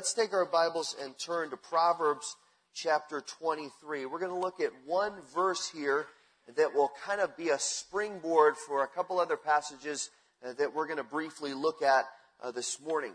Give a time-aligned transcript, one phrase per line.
[0.00, 2.34] let's take our Bibles and turn to Proverbs
[2.72, 4.06] chapter 23.
[4.06, 6.06] We're going to look at one verse here
[6.56, 10.08] that will kind of be a springboard for a couple other passages
[10.42, 12.06] uh, that we're going to briefly look at
[12.42, 13.12] uh, this morning.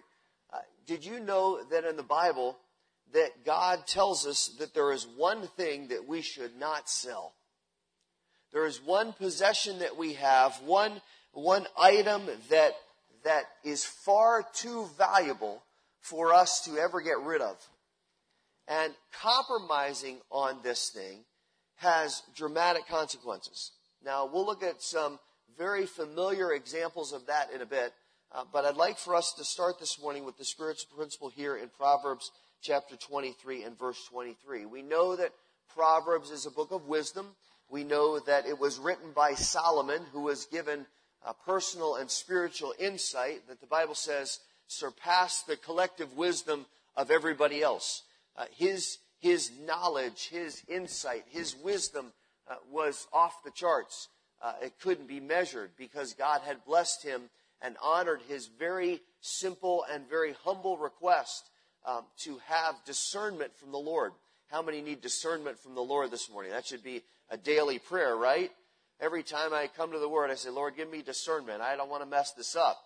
[0.53, 2.55] Uh, did you know that in the Bible
[3.13, 7.33] that God tells us that there is one thing that we should not sell?
[8.53, 11.01] There is one possession that we have, one,
[11.33, 12.73] one item that,
[13.23, 15.63] that is far too valuable
[16.09, 17.57] for us to ever get rid of.
[18.67, 21.23] And compromising on this thing
[21.77, 23.71] has dramatic consequences.
[24.03, 25.19] Now, we'll look at some
[25.57, 27.91] very familiar examples of that in a bit,
[28.31, 31.57] uh, but I'd like for us to start this morning with the spiritual principle here
[31.57, 34.67] in Proverbs chapter 23 and verse 23.
[34.67, 35.31] We know that
[35.73, 37.35] Proverbs is a book of wisdom.
[37.69, 40.85] We know that it was written by Solomon, who was given
[41.45, 46.65] personal and spiritual insight that the Bible says surpassed the collective wisdom
[46.95, 48.03] of everybody else.
[48.35, 52.11] Uh, his, his knowledge, his insight, his wisdom
[52.49, 54.09] uh, was off the charts.
[54.41, 57.23] Uh, it couldn't be measured because God had blessed him
[57.61, 61.49] and honored his very simple and very humble request
[61.85, 64.11] um, to have discernment from the Lord.
[64.51, 66.51] How many need discernment from the Lord this morning?
[66.51, 68.51] That should be a daily prayer, right?
[68.99, 71.61] Every time I come to the Word, I say, Lord, give me discernment.
[71.61, 72.77] I don't want to mess this up.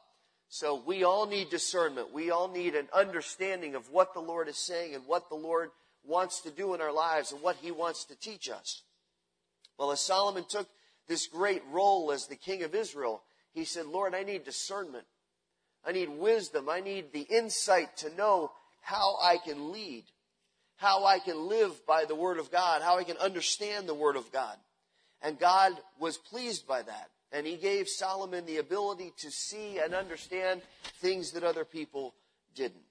[0.49, 2.11] So we all need discernment.
[2.11, 5.69] We all need an understanding of what the Lord is saying and what the Lord
[6.03, 8.81] wants to do in our lives and what He wants to teach us.
[9.77, 10.67] Well, as Solomon took
[11.07, 15.05] this great role as the king of Israel, he said, Lord, I need discernment.
[15.85, 16.67] I need wisdom.
[16.67, 20.03] I need the insight to know how I can lead
[20.79, 24.15] how I can live by the Word of God, how I can understand the Word
[24.15, 24.55] of God.
[25.21, 27.09] And God was pleased by that.
[27.31, 30.61] And He gave Solomon the ability to see and understand
[31.01, 32.15] things that other people
[32.55, 32.83] didn't.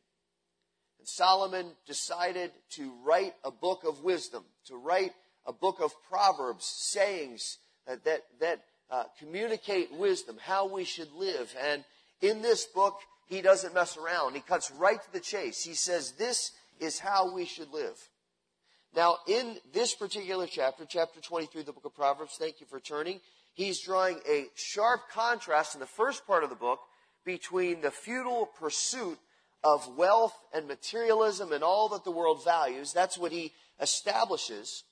[0.99, 5.13] And Solomon decided to write a book of wisdom, to write
[5.47, 11.55] a book of proverbs, sayings that, that, that uh, communicate wisdom, how we should live.
[11.61, 11.85] And
[12.21, 14.35] in this book, he doesn't mess around.
[14.35, 15.63] He cuts right to the chase.
[15.63, 17.97] He says, This is how we should live.
[18.97, 22.81] Now, in this particular chapter, chapter 23 of the book of Proverbs, thank you for
[22.81, 23.21] turning,
[23.59, 26.79] he's drawing a sharp contrast in the first part of the book
[27.25, 29.19] between the futile pursuit
[29.65, 32.93] of wealth and materialism and all that the world values.
[32.93, 34.85] That's what he establishes.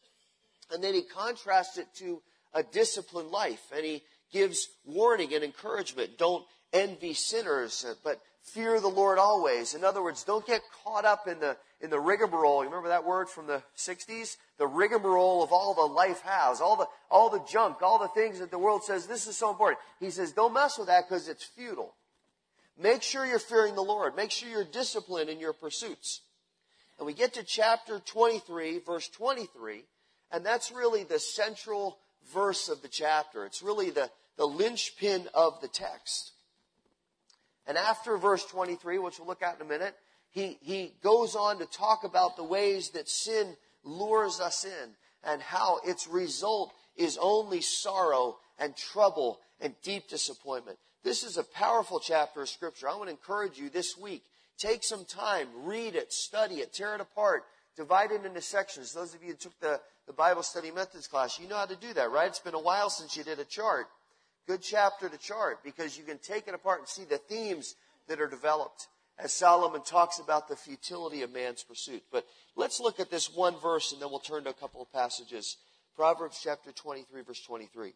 [0.72, 2.20] And then he contrasts it to
[2.52, 3.62] a disciplined life.
[3.72, 6.18] And he gives warning and encouragement.
[6.18, 9.74] Don't envy sinners, but fear the Lord always.
[9.74, 12.62] In other words, don't get caught up in the, in the rigmarole.
[12.62, 14.36] You remember that word from the 60s?
[14.58, 18.38] The rigmarole of all the life has, all the, all the junk, all the things
[18.38, 19.80] that the world says, this is so important.
[20.00, 21.94] He says, don't mess with that because it's futile.
[22.80, 24.16] Make sure you're fearing the Lord.
[24.16, 26.20] Make sure you're disciplined in your pursuits.
[26.98, 29.82] And we get to chapter 23, verse 23,
[30.30, 31.98] and that's really the central
[32.32, 33.44] verse of the chapter.
[33.44, 36.32] It's really the, the linchpin of the text.
[37.66, 39.94] And after verse 23, which we'll look at in a minute,
[40.30, 44.90] he, he goes on to talk about the ways that sin lures us in
[45.24, 50.78] and how its result is only sorrow and trouble and deep disappointment.
[51.02, 52.88] This is a powerful chapter of Scripture.
[52.88, 54.22] I want to encourage you this week.
[54.58, 57.44] Take some time, read it, study it, tear it apart,
[57.76, 58.92] divide it into sections.
[58.92, 61.76] Those of you who took the, the Bible study methods class, you know how to
[61.76, 62.28] do that, right?
[62.28, 63.86] It's been a while since you did a chart.
[64.46, 67.74] Good chapter to chart because you can take it apart and see the themes
[68.08, 68.86] that are developed
[69.18, 72.02] as Solomon talks about the futility of man's pursuit.
[72.12, 74.92] But let's look at this one verse and then we'll turn to a couple of
[74.92, 75.56] passages.
[75.96, 77.94] Proverbs chapter 23, verse 23.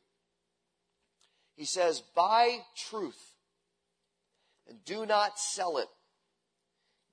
[1.55, 3.34] He says, Buy truth
[4.69, 5.88] and do not sell it.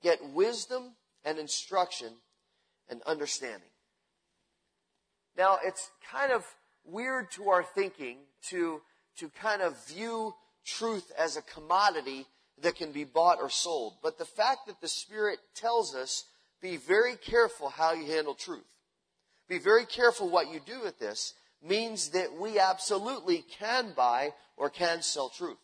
[0.02, 0.94] Get wisdom
[1.24, 2.14] and instruction
[2.88, 3.68] and understanding.
[5.36, 6.44] Now, it's kind of
[6.84, 8.18] weird to our thinking
[8.48, 8.80] to
[9.18, 10.34] to kind of view
[10.64, 12.26] truth as a commodity
[12.62, 13.94] that can be bought or sold.
[14.02, 16.24] But the fact that the Spirit tells us,
[16.60, 18.66] be very careful how you handle truth.
[19.48, 21.34] Be very careful what you do with this
[21.66, 25.58] means that we absolutely can buy or can sell truth.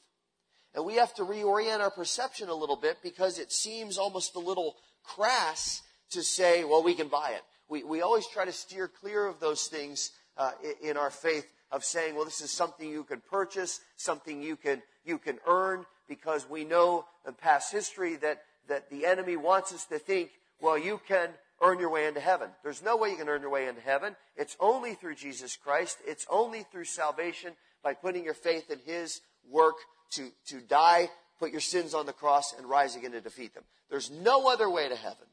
[0.74, 4.40] And we have to reorient our perception a little bit because it seems almost a
[4.40, 7.42] little crass to say, well, we can buy it.
[7.68, 10.52] We, we always try to steer clear of those things uh,
[10.82, 14.82] in our faith of saying, well, this is something you can purchase, something you can,
[15.04, 19.84] you can earn, because we know in past history that, that the enemy wants us
[19.86, 20.30] to think,
[20.60, 21.30] well, you can
[21.62, 22.48] earn your way into heaven.
[22.62, 24.16] There's no way you can earn your way into heaven.
[24.36, 25.98] It's only through Jesus Christ.
[26.06, 27.52] It's only through salvation
[27.82, 29.20] by putting your faith in His
[29.50, 29.76] work
[30.12, 33.64] to, to die, put your sins on the cross, and rise again to defeat them.
[33.90, 35.26] There's no other way to heaven.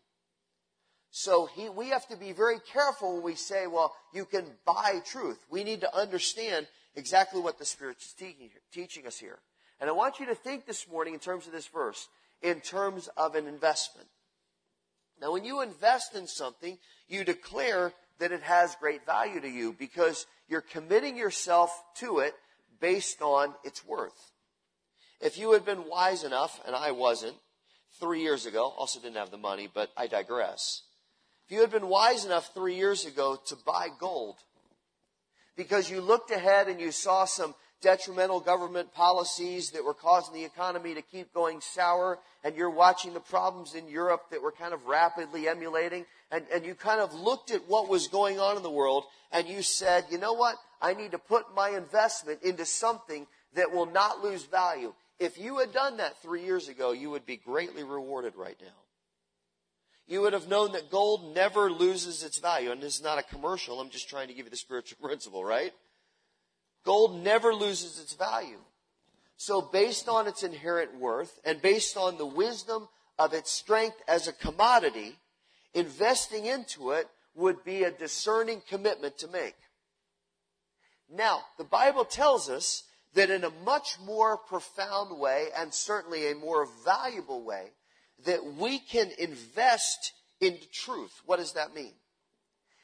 [1.12, 5.02] So he, we have to be very careful when we say, well, you can buy
[5.06, 5.40] truth.
[5.50, 9.40] We need to understand exactly what the Spirit is teaching, teaching us here.
[9.82, 12.08] And I want you to think this morning in terms of this verse,
[12.42, 14.08] in terms of an investment.
[15.22, 16.78] Now, when you invest in something,
[17.10, 22.34] you declare that it has great value to you because you're committing yourself to it
[22.80, 24.32] based on its worth.
[25.20, 27.36] If you had been wise enough, and I wasn't,
[28.00, 30.84] three years ago, also didn't have the money, but I digress.
[31.52, 34.38] You had been wise enough three years ago to buy gold,
[35.58, 40.46] because you looked ahead and you saw some detrimental government policies that were causing the
[40.46, 44.74] economy to keep going sour, and you're watching the problems in Europe that were kind
[44.74, 48.64] of rapidly emulating, and, and you kind of looked at what was going on in
[48.64, 49.04] the world,
[49.34, 50.56] and you said, you know what?
[50.82, 54.94] I need to put my investment into something that will not lose value.
[55.20, 58.81] If you had done that three years ago, you would be greatly rewarded right now.
[60.12, 62.72] You would have known that gold never loses its value.
[62.72, 63.80] And this is not a commercial.
[63.80, 65.72] I'm just trying to give you the spiritual principle, right?
[66.84, 68.60] Gold never loses its value.
[69.38, 74.28] So based on its inherent worth and based on the wisdom of its strength as
[74.28, 75.16] a commodity,
[75.74, 79.56] investing into it would be a discerning commitment to make.
[81.10, 82.84] Now, the Bible tells us
[83.14, 87.72] that in a much more profound way and certainly a more valuable way,
[88.26, 91.22] that we can invest in truth.
[91.26, 91.94] What does that mean?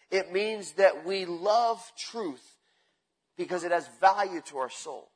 [0.10, 2.56] It means that we love truth
[3.38, 5.10] because it has value to our soul.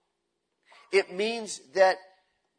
[0.92, 1.98] It means that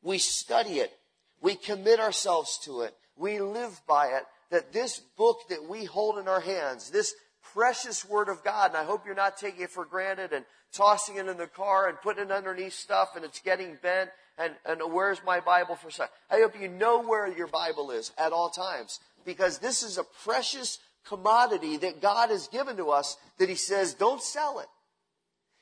[0.03, 0.93] we study it.
[1.41, 2.95] We commit ourselves to it.
[3.17, 4.23] We live by it.
[4.51, 7.15] That this book that we hold in our hands, this
[7.53, 11.17] precious word of God, and I hope you're not taking it for granted and tossing
[11.17, 14.93] it in the car and putting it underneath stuff and it's getting bent and, and
[14.93, 16.11] where's my Bible for such.
[16.31, 20.05] I hope you know where your Bible is at all times because this is a
[20.25, 24.69] precious commodity that God has given to us that He says, don't sell it.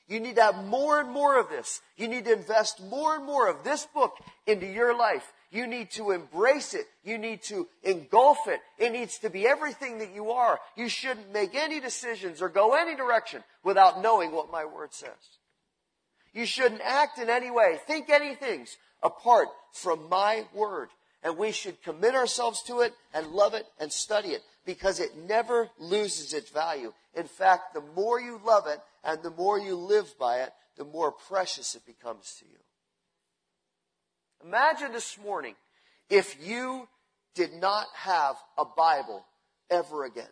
[0.09, 1.81] You need to have more and more of this.
[1.97, 5.33] You need to invest more and more of this book into your life.
[5.53, 6.87] You need to embrace it.
[7.05, 8.61] You need to engulf it.
[8.79, 10.59] It needs to be everything that you are.
[10.77, 15.39] You shouldn't make any decisions or go any direction without knowing what my word says.
[16.33, 18.67] You shouldn't act in any way, think anything
[19.03, 20.89] apart from my word.
[21.23, 25.17] And we should commit ourselves to it and love it and study it because it
[25.17, 26.93] never loses its value.
[27.15, 30.85] In fact, the more you love it, and the more you live by it, the
[30.85, 32.59] more precious it becomes to you.
[34.45, 35.55] Imagine this morning
[36.09, 36.89] if you
[37.35, 39.25] did not have a Bible
[39.71, 40.25] ever again.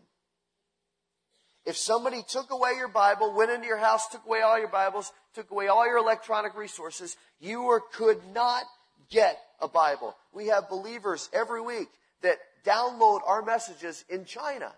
[1.69, 5.13] If somebody took away your Bible, went into your house, took away all your Bibles,
[5.35, 8.65] took away all your electronic resources, you or could not
[9.11, 10.17] get a Bible.
[10.33, 11.89] We have believers every week
[12.23, 14.73] that download our messages in China.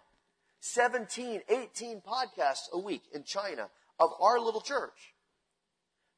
[0.59, 3.69] 17, 18 podcasts a week in China
[4.01, 5.15] of our little church.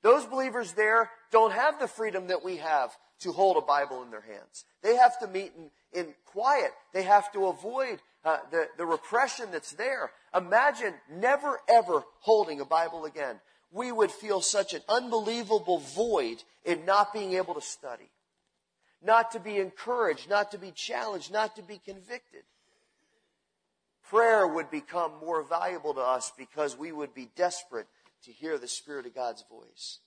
[0.01, 4.11] Those believers there don't have the freedom that we have to hold a Bible in
[4.11, 4.65] their hands.
[4.83, 6.71] They have to meet in, in quiet.
[6.95, 10.11] They have to avoid uh, the, the repression that's there.
[10.35, 13.41] Imagine never ever holding a Bible again.
[13.71, 18.11] We would feel such an unbelievable void in not being able to study,
[19.03, 22.43] not to be encouraged, not to be challenged, not to be convicted
[24.13, 27.87] prayer would become more valuable to us because we would be desperate
[28.23, 30.01] to hear the Spirit of God's voice.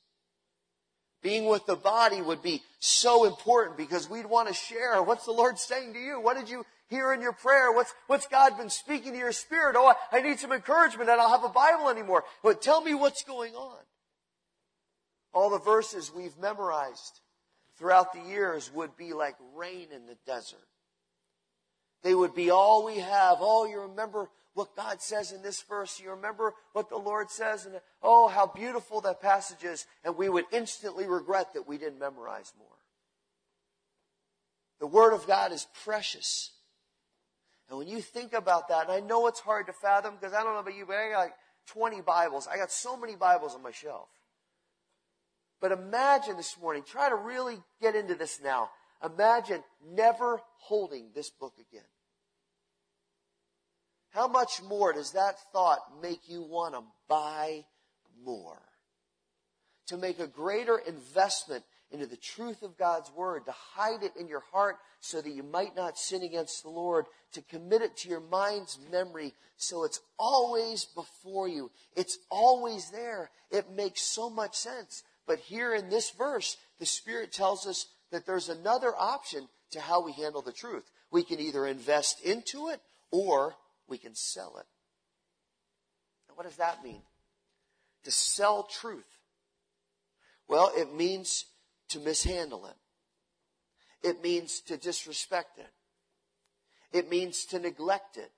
[1.23, 5.31] Being with the body would be so important because we'd want to share what's the
[5.31, 6.21] Lord saying to you?
[6.21, 7.71] What did you hear in your prayer?
[7.71, 9.75] What's, what's God been speaking to your spirit?
[9.77, 11.09] Oh, I, I need some encouragement.
[11.09, 12.23] I don't have a Bible anymore.
[12.43, 13.77] But tell me what's going on.
[15.33, 17.19] All the verses we've memorized
[17.77, 20.59] throughout the years would be like rain in the desert.
[22.03, 23.37] They would be all we have.
[23.39, 25.99] Oh, you remember what God says in this verse.
[25.99, 27.65] You remember what the Lord says.
[27.65, 29.85] And oh, how beautiful that passage is.
[30.03, 32.67] And we would instantly regret that we didn't memorize more.
[34.79, 36.51] The Word of God is precious.
[37.69, 40.43] And when you think about that, and I know it's hard to fathom because I
[40.43, 41.33] don't know about you, but I got like
[41.67, 42.47] 20 Bibles.
[42.47, 44.09] I got so many Bibles on my shelf.
[45.61, 48.69] But imagine this morning, try to really get into this now.
[49.03, 51.87] Imagine never holding this book again.
[54.11, 57.65] How much more does that thought make you want to buy
[58.23, 58.61] more?
[59.87, 61.63] To make a greater investment
[61.95, 65.43] into the truth of God's Word, to hide it in your heart so that you
[65.43, 70.01] might not sin against the Lord, to commit it to your mind's memory so it's
[70.19, 71.71] always before you.
[71.95, 73.31] It's always there.
[73.49, 75.03] It makes so much sense.
[75.25, 80.03] But here in this verse, the Spirit tells us that there's another option to how
[80.03, 80.83] we handle the truth.
[81.11, 83.55] We can either invest into it or
[83.87, 84.65] we can sell it.
[86.27, 87.01] Now, what does that mean?
[88.03, 89.05] To sell truth.
[90.47, 91.45] Well, it means
[91.89, 94.07] to mishandle it.
[94.07, 95.71] It means to disrespect it.
[96.91, 98.31] It means to neglect it.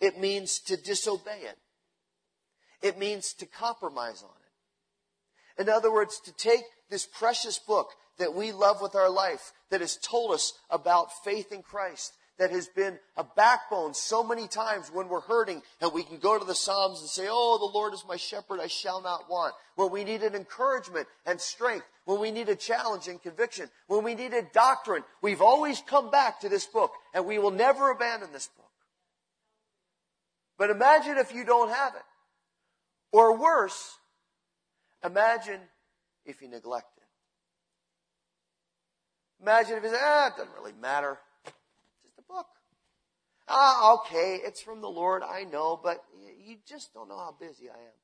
[0.00, 1.58] It means to disobey it.
[2.82, 5.62] It means to compromise on it.
[5.62, 7.88] In other words, to take this precious book
[8.18, 12.50] that we love with our life, that has told us about faith in Christ, that
[12.50, 16.44] has been a backbone so many times when we're hurting and we can go to
[16.44, 19.54] the Psalms and say, Oh, the Lord is my shepherd, I shall not want.
[19.76, 24.52] When we needed encouragement and strength, when we needed challenge and conviction, when we needed
[24.52, 28.64] doctrine, we've always come back to this book and we will never abandon this book.
[30.58, 32.02] But imagine if you don't have it.
[33.12, 33.98] Or worse,
[35.04, 35.60] imagine
[36.26, 37.04] if you neglect it.
[39.42, 41.18] Imagine if you say, ah, it doesn't really matter.
[43.48, 46.02] Ah, okay, it's from the Lord, I know, but
[46.44, 47.94] you just don't know how busy I am.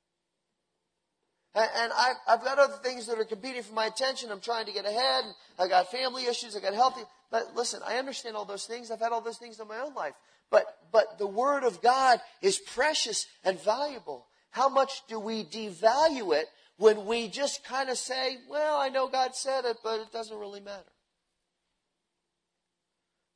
[1.54, 1.92] And
[2.28, 4.30] I've, got other things that are competing for my attention.
[4.30, 5.24] I'm trying to get ahead.
[5.58, 6.56] I got family issues.
[6.56, 7.00] I got healthy.
[7.30, 8.90] But listen, I understand all those things.
[8.90, 10.14] I've had all those things in my own life.
[10.50, 14.26] But, but the Word of God is precious and valuable.
[14.50, 19.08] How much do we devalue it when we just kind of say, well, I know
[19.08, 20.84] God said it, but it doesn't really matter?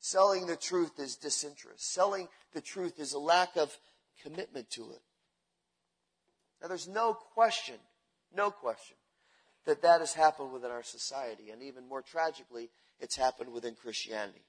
[0.05, 1.91] Selling the truth is disinterest.
[1.95, 3.75] Selling the truth is a lack of
[4.23, 5.01] commitment to it.
[6.61, 7.77] Now, there's no question,
[8.37, 8.99] no question,
[9.65, 11.49] that that has happened within our society.
[11.49, 12.69] And even more tragically,
[13.01, 14.45] it's happened within Christianity.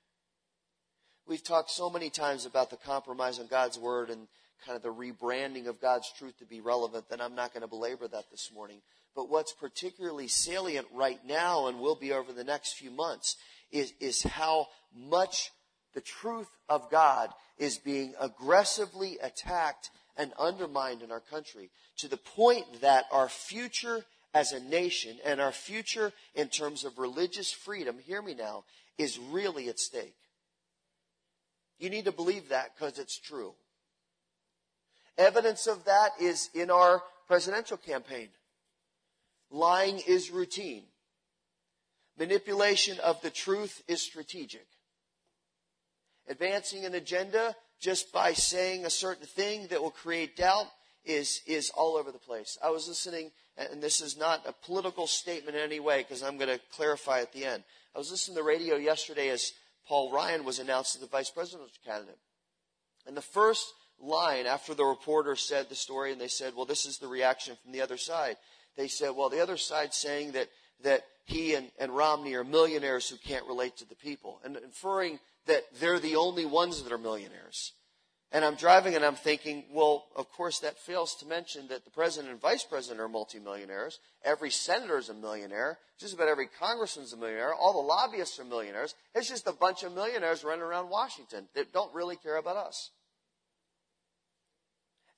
[1.26, 4.28] We've talked so many times about the compromise on God's word and
[4.66, 7.68] kind of the rebranding of God's truth to be relevant that I'm not going to
[7.70, 8.82] belabor that this morning.
[9.16, 13.38] But what's particularly salient right now and will be over the next few months
[13.72, 15.52] is, is how much
[15.94, 22.18] the truth of God is being aggressively attacked and undermined in our country to the
[22.18, 27.98] point that our future as a nation and our future in terms of religious freedom,
[28.06, 28.66] hear me now,
[28.98, 30.16] is really at stake.
[31.80, 33.54] You need to believe that because it's true.
[35.18, 38.28] Evidence of that is in our presidential campaign.
[39.50, 40.84] Lying is routine.
[42.18, 44.66] Manipulation of the truth is strategic.
[46.28, 50.68] Advancing an agenda just by saying a certain thing that will create doubt
[51.04, 52.58] is, is all over the place.
[52.64, 56.38] I was listening, and this is not a political statement in any way because I'm
[56.38, 57.64] going to clarify at the end.
[57.94, 59.52] I was listening to the radio yesterday as
[59.88, 62.18] Paul Ryan was announced as the vice presidential candidate.
[63.06, 63.66] And the first
[64.00, 67.56] line after the reporter said the story and they said, well, this is the reaction
[67.62, 68.38] from the other side.
[68.76, 70.50] They said, well, the other side's saying that,
[70.84, 75.20] that he and, and Romney are millionaires who can't relate to the people, and inferring
[75.48, 77.74] that they're the only ones that are millionaires.
[78.32, 81.92] And I'm driving and I'm thinking, well, of course, that fails to mention that the
[81.92, 84.00] president and vice president are multimillionaires.
[84.24, 85.78] Every senator is a millionaire.
[86.00, 87.54] Just about every congressman's a millionaire.
[87.54, 88.94] All the lobbyists are millionaires.
[89.14, 92.90] It's just a bunch of millionaires running around Washington that don't really care about us.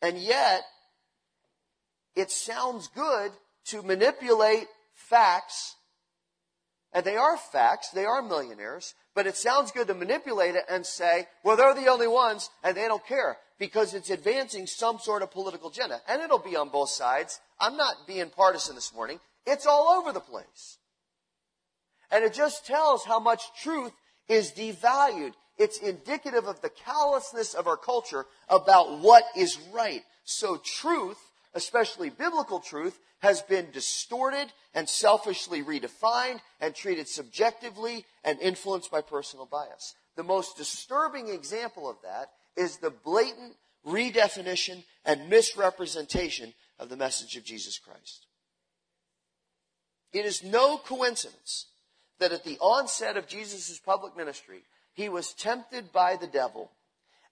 [0.02, 0.62] And yet,
[2.16, 3.32] it sounds good
[3.68, 5.77] to manipulate facts
[6.98, 10.84] and they are facts, they are millionaires, but it sounds good to manipulate it and
[10.84, 15.22] say, well, they're the only ones and they don't care because it's advancing some sort
[15.22, 16.02] of political agenda.
[16.10, 17.40] And it'll be on both sides.
[17.60, 19.20] I'm not being partisan this morning.
[19.46, 20.80] It's all over the place.
[22.10, 23.92] And it just tells how much truth
[24.28, 25.34] is devalued.
[25.60, 30.02] It's indicative of the callousness of our culture about what is right.
[30.24, 31.20] So truth,
[31.58, 39.02] especially biblical truth, has been distorted and selfishly redefined and treated subjectively and influenced by
[39.02, 39.96] personal bias.
[40.16, 47.36] The most disturbing example of that is the blatant redefinition and misrepresentation of the message
[47.36, 48.28] of Jesus Christ.
[50.14, 51.66] It is no coincidence
[52.20, 54.62] that at the onset of Jesus' public ministry,
[54.94, 56.72] he was tempted by the devil,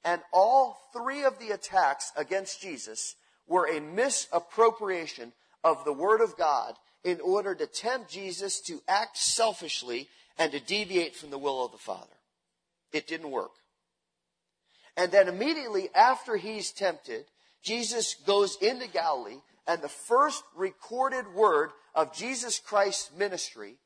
[0.04, 3.16] and all three of the attacks against Jesus
[3.48, 5.34] were a misappropriation
[5.64, 6.74] of the Word of God
[7.04, 11.72] in order to tempt Jesus to act selfishly and to deviate from the will of
[11.72, 12.16] the Father.
[12.92, 13.52] It didn't work.
[14.98, 17.26] And then immediately after he's tempted,
[17.64, 23.78] Jesus goes into Galilee, and the first recorded word of Jesus Christ's ministry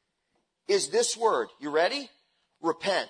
[0.68, 1.48] is this word.
[1.60, 2.10] You ready?
[2.62, 3.10] Repent.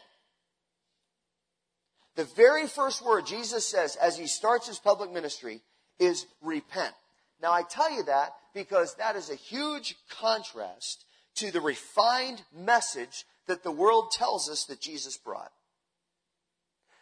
[2.16, 5.62] The very first word Jesus says as he starts his public ministry
[6.00, 6.94] is repent.
[7.42, 13.26] Now I tell you that because that is a huge contrast to the refined message
[13.48, 15.52] that the world tells us that Jesus brought.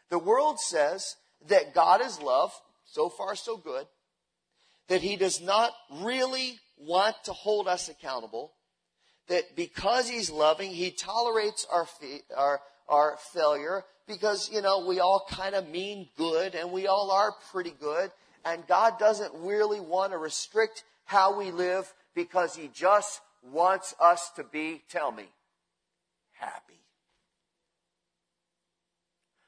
[0.10, 1.16] The world says
[1.48, 2.52] that God is love,
[2.86, 3.86] so far so good,
[4.88, 8.54] that he does not really want to hold us accountable,
[9.28, 11.88] that because he's loving, he tolerates our,
[12.36, 17.12] our, our failure because, you know, we all kind of mean good and we all
[17.12, 18.10] are pretty good.
[18.48, 23.20] And God doesn't really want to restrict how we live because he just
[23.52, 25.26] wants us to be, tell me,
[26.32, 26.80] happy.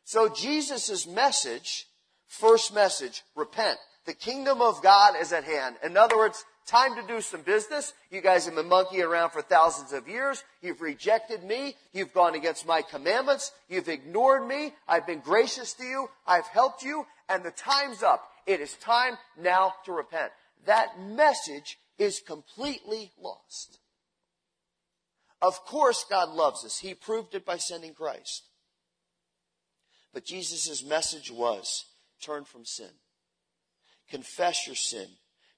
[0.04, 1.88] So Jesus' message,
[2.28, 3.78] first message, repent.
[4.06, 5.78] The kingdom of God is at hand.
[5.82, 7.94] In other words, time to do some business.
[8.12, 10.44] You guys have been monkeying around for thousands of years.
[10.62, 11.76] You've rejected me.
[11.94, 13.54] You've gone against my commandments.
[13.70, 14.74] You've ignored me.
[14.90, 16.10] I've been gracious to you.
[16.28, 17.06] I've helped you.
[17.30, 18.26] And the time's up.
[18.50, 20.32] It is time now to repent.
[20.66, 23.78] That message is completely lost.
[25.40, 26.80] Of course, God loves us.
[26.80, 28.46] He proved it by sending Christ.
[30.16, 31.86] But Jesus' message was
[32.24, 32.90] turn from sin.
[34.10, 35.10] Confess your sin.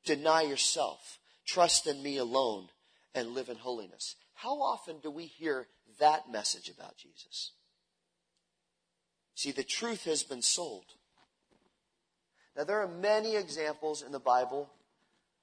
[0.03, 1.17] Deny yourself.
[1.48, 2.67] Trust in me alone
[3.15, 4.17] and live in holiness.
[4.33, 5.67] How often do we hear
[6.01, 7.53] that message about Jesus?
[9.33, 10.88] See, the truth has been sold.
[12.55, 14.70] Now, there are many examples in the Bible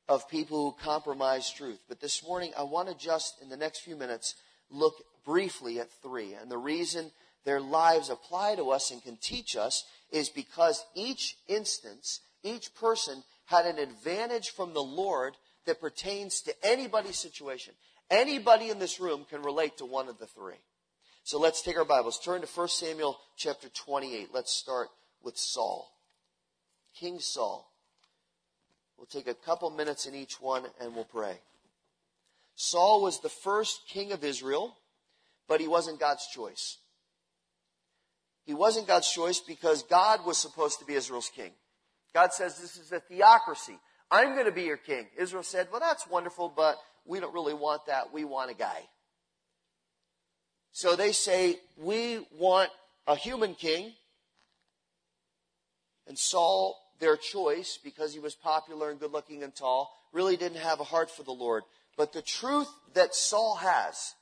[0.08, 3.80] of people who compromise truth, but this morning I want to just, in the next
[3.80, 4.34] few minutes,
[4.70, 6.34] look briefly at three.
[6.34, 7.10] And the reason
[7.44, 13.22] their lives apply to us and can teach us is because each instance, each person
[13.46, 15.34] had an advantage from the Lord
[15.64, 17.74] that pertains to anybody's situation.
[18.10, 20.60] Anybody in this room can relate to one of the three.
[21.24, 22.18] So let's take our Bibles.
[22.18, 24.28] Turn to 1 Samuel chapter 28.
[24.32, 24.88] Let's start
[25.22, 25.90] with Saul.
[26.94, 27.70] King Saul.
[28.96, 31.38] We'll take a couple minutes in each one and we'll pray.
[32.56, 34.76] Saul was the first king of Israel,
[35.46, 36.78] but he wasn't God's choice.
[38.44, 41.52] He wasn't God's choice because God was supposed to be Israel's king.
[42.14, 43.78] God says this is a theocracy.
[44.10, 45.06] I'm going to be your king.
[45.18, 48.12] Israel said, well, that's wonderful, but we don't really want that.
[48.12, 48.88] We want a guy.
[50.72, 52.70] So they say, we want
[53.06, 53.92] a human king.
[56.08, 60.58] And Saul, their choice, because he was popular and good looking and tall, really didn't
[60.58, 61.62] have a heart for the Lord.
[61.96, 64.14] But the truth that Saul has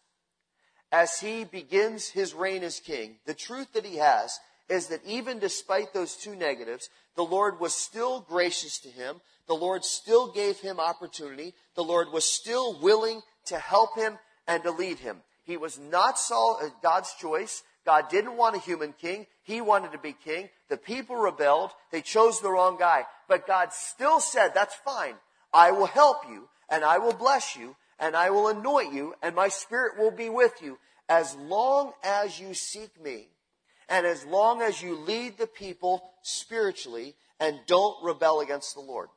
[0.93, 5.39] as he begins his reign as king, the truth that he has is that even
[5.39, 9.21] despite those two negatives, the Lord was still gracious to him.
[9.47, 11.55] The Lord still gave him opportunity.
[11.77, 14.19] The Lord was still willing to help him
[14.49, 15.19] and to lead him.
[15.45, 17.63] He was not Saul, uh, God's choice.
[17.87, 19.27] God didn't want a human king.
[19.45, 20.51] He wanted to be king.
[20.69, 21.71] The people rebelled.
[21.93, 23.07] They chose the wrong guy.
[23.29, 25.15] But God still said, that's fine.
[25.55, 29.35] I will help you and I will bless you and I will anoint you, and
[29.35, 33.29] my spirit will be with you as long as you seek me,
[33.89, 39.09] and as long as you lead the people spiritually and don't rebel against the Lord.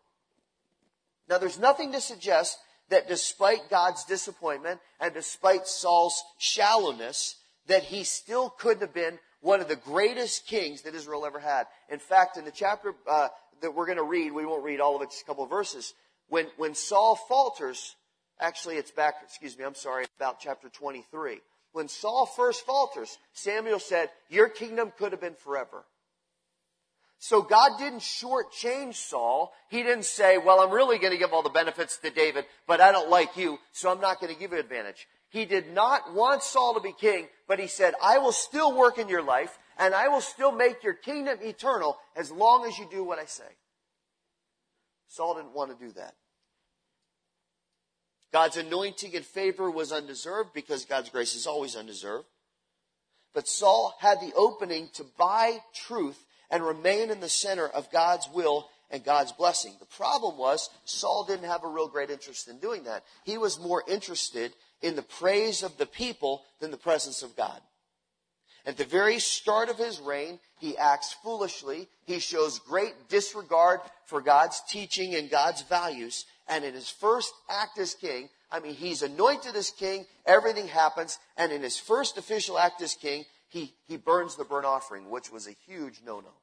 [1.27, 2.57] Now, there's nothing to suggest
[2.89, 7.35] that despite God's disappointment and despite Saul's shallowness,
[7.69, 11.65] that he still couldn't have been one of the greatest kings that Israel ever had.
[11.89, 13.29] In fact, in the chapter uh,
[13.61, 15.49] that we're going to read, we won't read all of it, just a couple of
[15.49, 15.93] verses.
[16.27, 17.95] When, when Saul falters,
[18.39, 21.41] Actually, it's back, excuse me, I'm sorry, about chapter 23.
[21.73, 25.83] When Saul first falters, Samuel said, Your kingdom could have been forever.
[27.21, 29.51] So God didn't shortchange Saul.
[29.67, 32.79] He didn't say, Well, I'm really going to give all the benefits to David, but
[32.79, 35.05] I don't like you, so I'm not going to give you advantage.
[35.29, 38.97] He did not want Saul to be king, but he said, I will still work
[38.97, 42.87] in your life, and I will still make your kingdom eternal as long as you
[42.89, 43.43] do what I say.
[45.07, 46.15] Saul didn't want to do that.
[48.31, 52.25] God's anointing and favor was undeserved because God's grace is always undeserved.
[53.33, 58.27] But Saul had the opening to buy truth and remain in the center of God's
[58.33, 59.73] will and God's blessing.
[59.79, 63.03] The problem was Saul didn't have a real great interest in doing that.
[63.23, 67.61] He was more interested in the praise of the people than the presence of God.
[68.65, 71.87] At the very start of his reign, he acts foolishly.
[72.05, 76.25] He shows great disregard for God's teaching and God's values.
[76.47, 81.19] And in his first act as king, I mean, he's anointed as king, everything happens,
[81.37, 85.31] and in his first official act as king, he, he burns the burnt offering, which
[85.31, 86.33] was a huge no-no.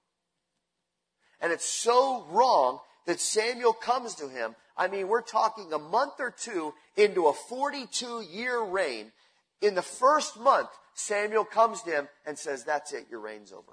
[1.40, 4.54] And it's so wrong that Samuel comes to him.
[4.76, 9.12] I mean, we're talking a month or two into a 42 year reign.
[9.62, 13.72] In the first month, Samuel comes to him and says, That's it, your reign's over.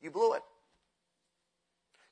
[0.00, 0.42] You blew it.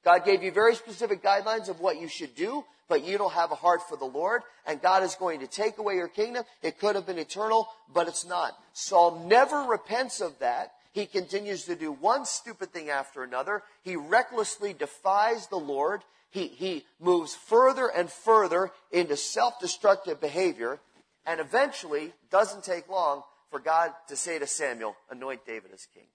[0.04, 3.50] God gave you very specific guidelines of what you should do, but you don't have
[3.50, 6.44] a heart for the Lord, and God is going to take away your kingdom.
[6.62, 8.56] It could have been eternal, but it's not.
[8.72, 10.72] Saul never repents of that.
[10.96, 13.62] He continues to do one stupid thing after another.
[13.82, 16.00] He recklessly defies the Lord.
[16.30, 20.80] He, he moves further and further into self-destructive behavior.
[21.26, 26.06] And eventually, doesn't take long for God to say to Samuel, anoint David as king.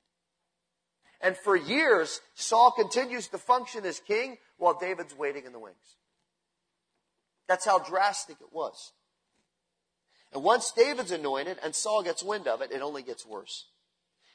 [1.21, 5.77] And for years, Saul continues to function as king while David's waiting in the wings.
[7.47, 8.93] That's how drastic it was.
[10.33, 13.67] And once David's anointed and Saul gets wind of it, it only gets worse.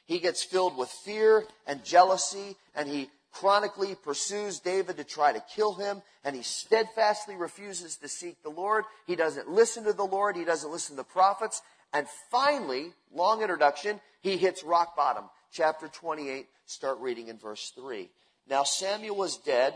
[0.07, 5.43] He gets filled with fear and jealousy and he chronically pursues David to try to
[5.53, 8.85] kill him and he steadfastly refuses to seek the Lord.
[9.05, 10.35] He doesn't listen to the Lord.
[10.35, 11.61] He doesn't listen to the prophets.
[11.93, 15.25] And finally, long introduction, he hits rock bottom.
[15.51, 18.09] Chapter 28, start reading in verse 3.
[18.49, 19.73] Now Samuel was dead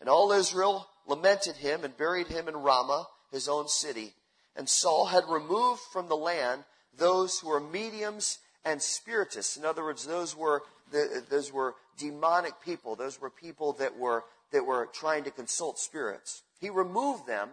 [0.00, 4.14] and all Israel lamented him and buried him in Ramah, his own city.
[4.56, 6.64] And Saul had removed from the land
[6.96, 9.56] those who were mediums and spiritists.
[9.56, 12.96] In other words, those were, the, those were demonic people.
[12.96, 16.42] Those were people that were, that were trying to consult spirits.
[16.60, 17.50] He removed them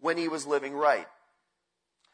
[0.00, 1.06] when he was living right.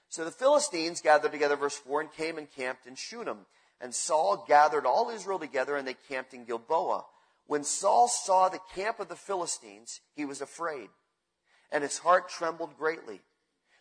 [0.09, 3.47] So the Philistines gathered together, verse 4, and came and camped in Shunem.
[3.81, 7.05] And Saul gathered all Israel together, and they camped in Gilboa.
[7.47, 10.89] When Saul saw the camp of the Philistines, he was afraid,
[11.71, 13.21] and his heart trembled greatly.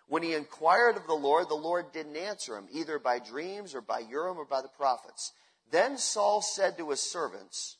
[0.08, 3.82] When he inquired of the Lord, the Lord didn't answer him, either by dreams or
[3.82, 5.34] by Urim or by the prophets.
[5.70, 7.78] Then Saul said to his servants,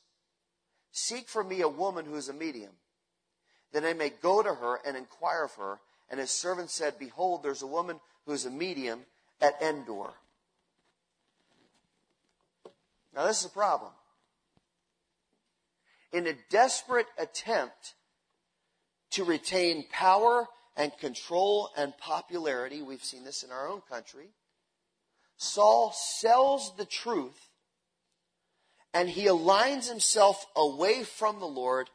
[0.92, 2.72] Seek for me a woman who is a medium,
[3.72, 5.80] that I may go to her and inquire of her.
[6.10, 9.00] And his servant said, Behold, there's a woman who is a medium
[9.40, 10.10] at Endor.
[13.14, 13.92] Now, this is a problem
[16.12, 17.94] in a desperate attempt
[19.10, 20.46] to retain power
[20.78, 24.28] and control and popularity, we've seen this in our own country,
[25.36, 27.48] Saul sells the truth
[28.94, 31.90] and he aligns himself away from the Lord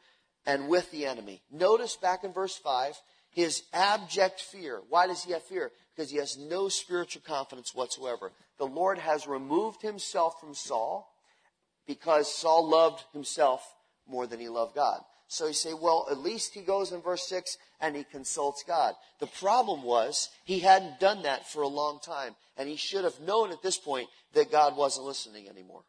[0.46, 1.42] and with the enemy.
[1.50, 2.94] Notice back in verse 5
[3.30, 4.80] his abject fear.
[4.88, 5.72] Why does he have fear?
[5.96, 8.30] Because he has no spiritual confidence whatsoever.
[8.58, 11.10] The Lord has removed himself from Saul
[11.86, 13.74] because Saul loved himself
[14.06, 15.00] more than he loved God.
[15.28, 18.94] So you say, well, at least he goes in verse 6 and he consults God.
[19.20, 23.20] The problem was he hadn't done that for a long time, and he should have
[23.20, 25.82] known at this point that God wasn't listening anymore.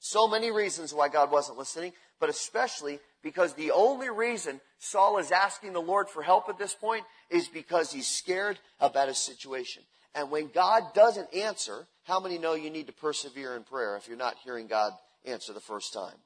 [0.00, 5.30] So many reasons why God wasn't listening, but especially because the only reason Saul is
[5.30, 9.82] asking the Lord for help at this point is because he's scared about his situation.
[10.14, 14.08] And when God doesn't answer, how many know you need to persevere in prayer if
[14.08, 14.92] you're not hearing God
[15.24, 16.16] answer the first time?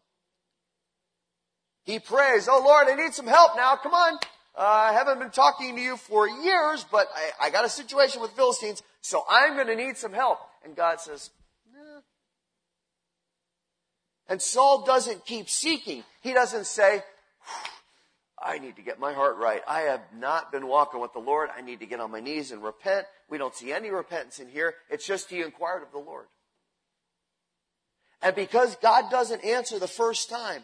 [1.84, 3.76] He prays, Oh Lord, I need some help now.
[3.76, 4.18] Come on.
[4.56, 8.20] Uh, I haven't been talking to you for years, but I, I got a situation
[8.20, 10.38] with Philistines, so I'm going to need some help.
[10.64, 11.30] And God says,
[11.72, 12.00] nah.
[14.28, 16.04] And Saul doesn't keep seeking.
[16.22, 17.02] He doesn't say,
[18.40, 19.60] I need to get my heart right.
[19.66, 21.50] I have not been walking with the Lord.
[21.56, 23.06] I need to get on my knees and repent.
[23.28, 24.74] We don't see any repentance in here.
[24.88, 26.26] It's just he inquired of the Lord.
[28.22, 30.62] And because God doesn't answer the first time,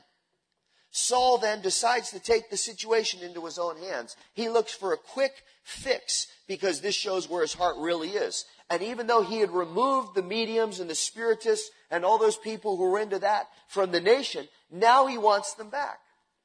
[0.90, 4.16] Saul then decides to take the situation into his own hands.
[4.34, 8.44] He looks for a quick fix because this shows where his heart really is.
[8.68, 12.76] And even though he had removed the mediums and the spiritists and all those people
[12.76, 15.98] who were into that from the nation, now he wants them back.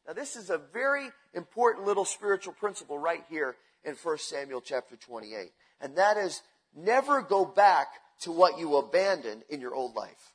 [0.07, 4.95] Now this is a very important little spiritual principle right here in 1 Samuel chapter
[4.95, 5.51] 28.
[5.81, 6.41] And that is
[6.75, 7.87] never go back
[8.21, 10.34] to what you abandoned in your old life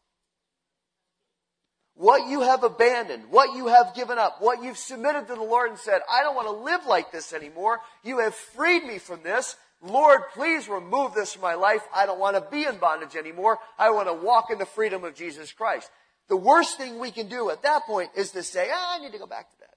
[2.00, 5.68] what you have abandoned, what you have given up, what you've submitted to the Lord
[5.68, 7.80] and said, I don't want to live like this anymore.
[8.02, 9.54] You have freed me from this.
[9.82, 11.82] Lord, please remove this from my life.
[11.94, 13.58] I don't want to be in bondage anymore.
[13.78, 15.90] I want to walk in the freedom of Jesus Christ.
[16.30, 19.12] The worst thing we can do at that point is to say, ah, I need
[19.12, 19.74] to go back to that.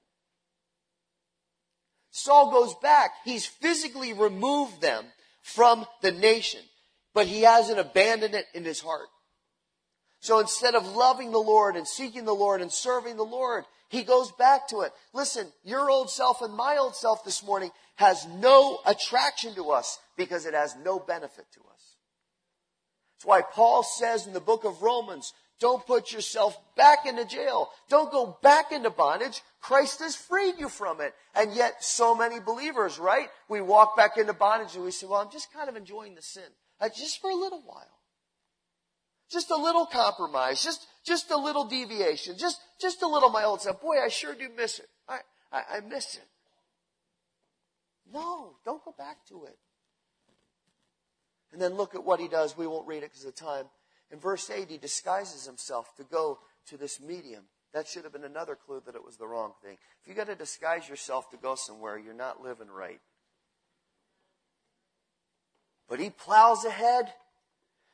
[2.12, 3.12] Saul goes back.
[3.26, 5.04] He's physically removed them
[5.42, 6.62] from the nation,
[7.14, 9.10] but he hasn't abandoned it in his heart.
[10.24, 14.04] So instead of loving the Lord and seeking the Lord and serving the Lord, he
[14.04, 14.94] goes back to it.
[15.12, 20.00] Listen, your old self and my old self this morning has no attraction to us
[20.16, 21.98] because it has no benefit to us.
[23.18, 27.72] That's why Paul says in the book of Romans, don't put yourself back into jail.
[27.90, 29.42] Don't go back into bondage.
[29.60, 31.14] Christ has freed you from it.
[31.36, 33.28] And yet, so many believers, right?
[33.50, 36.22] We walk back into bondage and we say, well, I'm just kind of enjoying the
[36.22, 36.44] sin.
[36.80, 37.93] Uh, just for a little while.
[39.32, 43.62] Just a little compromise, just, just a little deviation, just, just a little my old
[43.62, 43.82] self.
[43.82, 44.88] Boy, I sure do miss it.
[45.08, 45.20] I,
[45.52, 46.28] I, I miss it.
[48.14, 49.58] No, don't go back to it.
[51.52, 52.58] And then look at what he does.
[52.58, 53.66] We won't read it because of time.
[54.12, 57.44] In verse 8, he disguises himself to go to this medium.
[57.74, 59.78] That should have been another clue that it was the wrong thing.
[60.02, 63.02] If you got to disguise yourself to go somewhere, you're not living right.
[65.90, 67.14] But he plows ahead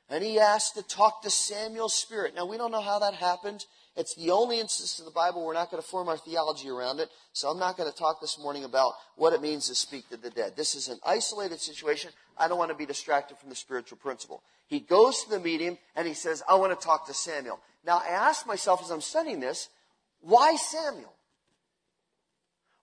[0.10, 2.34] and he asked to talk to Samuel's spirit.
[2.36, 3.65] Now, we don't know how that happened.
[3.95, 7.00] It's the only instance in the Bible we're not going to form our theology around
[7.00, 7.10] it.
[7.34, 10.17] So I'm not going to talk this morning about what it means to speak to
[10.17, 10.56] the dead.
[10.56, 12.12] This is an isolated situation.
[12.38, 14.41] I don't want to be distracted from the spiritual principle.
[14.67, 17.60] He goes to the medium and he says, I want to talk to Samuel.
[17.86, 19.69] Now, I ask myself as I'm studying this,
[20.22, 21.13] why Samuel?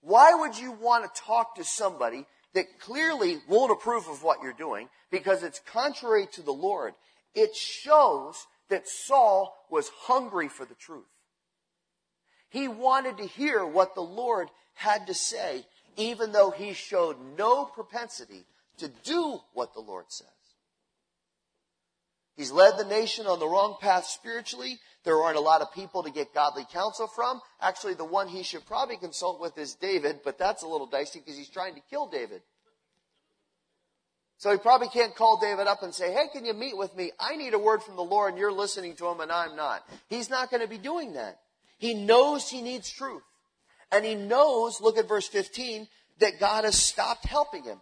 [0.01, 4.53] Why would you want to talk to somebody that clearly won't approve of what you're
[4.53, 6.93] doing because it's contrary to the Lord?
[7.37, 11.05] It shows that Saul was hungry for the truth.
[12.49, 15.63] He wanted to hear what the Lord had to say,
[15.97, 18.47] even though he showed no propensity
[18.79, 20.27] to do what the Lord says.
[22.35, 24.79] He's led the nation on the wrong path spiritually.
[25.03, 27.39] There aren't a lot of people to get godly counsel from.
[27.61, 31.19] Actually, the one he should probably consult with is David, but that's a little dicey
[31.19, 32.41] because he's trying to kill David.
[34.37, 37.11] So he probably can't call David up and say, Hey, can you meet with me?
[37.19, 39.83] I need a word from the Lord and you're listening to him and I'm not.
[40.09, 41.39] He's not going to be doing that.
[41.79, 43.23] He knows he needs truth.
[43.91, 45.87] And he knows, look at verse 15,
[46.19, 47.79] that God has stopped helping him.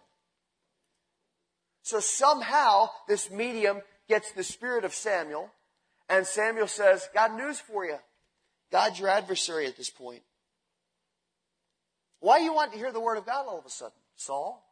[1.82, 5.50] So somehow this medium gets the spirit of Samuel
[6.08, 7.96] and Samuel says, Got news for you.
[8.72, 10.22] God's your adversary at this point.
[12.20, 14.65] Why do you want to hear the word of God all of a sudden, Saul?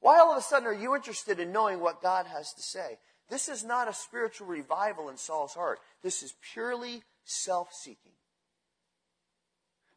[0.00, 2.98] Why all of a sudden are you interested in knowing what God has to say?
[3.28, 5.78] This is not a spiritual revival in Saul's heart.
[6.02, 8.12] This is purely self seeking.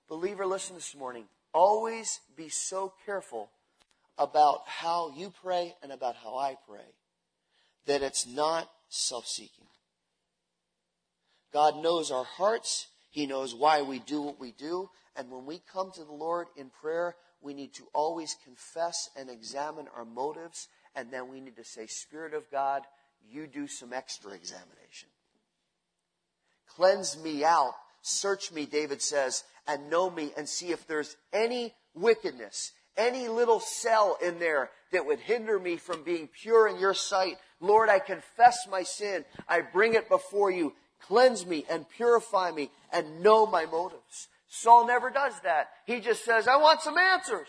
[0.08, 1.26] Believer, listen this morning.
[1.54, 3.50] Always be so careful
[4.18, 6.86] about how you pray and about how I pray
[7.86, 9.66] that it's not self seeking.
[11.52, 12.88] God knows our hearts.
[13.10, 14.89] He knows why we do what we do.
[15.16, 19.30] And when we come to the Lord in prayer, we need to always confess and
[19.30, 22.84] examine our motives, and then we need to say, Spirit of God,
[23.30, 25.10] you do some extra examination.
[26.76, 31.74] Cleanse me out, search me, David says, and know me, and see if there's any
[31.94, 36.94] wickedness, any little cell in there that would hinder me from being pure in your
[36.94, 37.38] sight.
[37.60, 39.26] Lord, I confess my sin.
[39.48, 40.74] I bring it before you.
[41.02, 44.30] Cleanse me and purify me and know my motives.
[44.56, 45.70] Saul never does that.
[45.88, 47.48] He just says, I want some answers.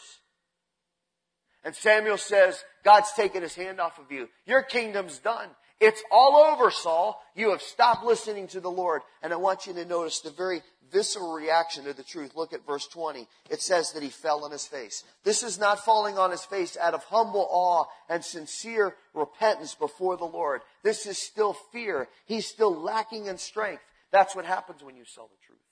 [1.62, 4.30] And Samuel says, God's taken his hand off of you.
[4.46, 5.50] Your kingdom's done.
[5.80, 7.22] It's all over, Saul.
[7.34, 9.02] You have stopped listening to the Lord.
[9.22, 12.32] And I want you to notice the very visceral reaction to the truth.
[12.36, 13.28] Look at verse 20.
[13.50, 15.04] It says that he fell on his face.
[15.24, 20.16] This is not falling on his face out of humble awe and sincere repentance before
[20.16, 20.62] the Lord.
[20.82, 22.08] This is still fear.
[22.24, 23.82] He's still lacking in strength.
[24.10, 25.63] That's what happens when you sell the truth.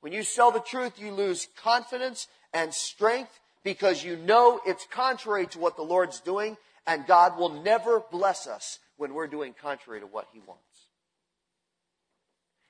[0.00, 5.46] When you sell the truth, you lose confidence and strength because you know it's contrary
[5.48, 6.56] to what the Lord's doing,
[6.86, 10.62] and God will never bless us when we're doing contrary to what He wants.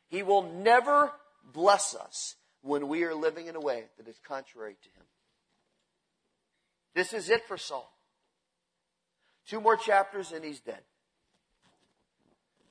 [0.08, 1.12] He will never
[1.52, 5.06] bless us when we are living in a way that is contrary to Him.
[6.94, 7.92] This is it for Saul.
[9.46, 10.82] Two more chapters and he's dead.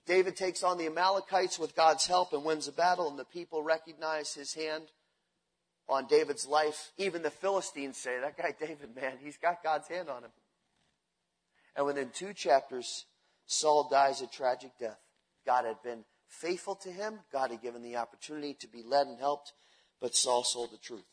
[0.08, 3.62] David takes on the Amalekites with God's help and wins the battle, and the people
[3.62, 4.86] recognize his hand
[5.90, 6.92] on David's life.
[6.98, 10.32] Even the Philistines say, That guy David, man, he's got God's hand on him.
[11.76, 13.06] And within two chapters,
[13.46, 15.00] Saul dies a tragic death.
[15.46, 19.20] God had been faithful to him, God had given the opportunity to be led and
[19.20, 19.54] helped,
[20.02, 21.06] but Saul sold the truth.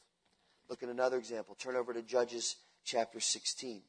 [0.68, 1.56] Look at another example.
[1.56, 3.82] Turn over to Judges chapter 16.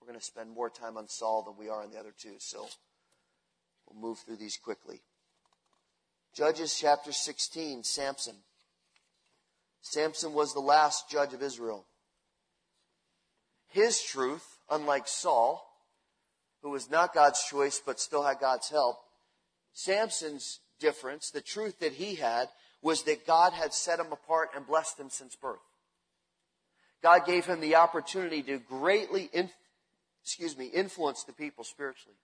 [0.00, 2.34] We're going to spend more time on Saul than we are on the other two,
[2.38, 2.66] so
[3.92, 5.02] We'll move through these quickly.
[6.34, 8.36] Judges chapter 16, Samson.
[9.82, 11.84] Samson was the last judge of Israel.
[13.68, 15.66] His truth, unlike Saul,
[16.62, 18.98] who was not God's choice but still had God's help,
[19.72, 22.48] Samson's difference, the truth that he had,
[22.82, 25.58] was that God had set him apart and blessed him since birth.
[27.02, 29.30] God gave him the opportunity to greatly,
[30.22, 32.16] excuse me, influence the people spiritually.